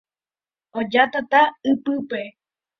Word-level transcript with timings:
Oja 0.79 1.03
tata 1.13 1.41
ypýpe. 1.71 2.19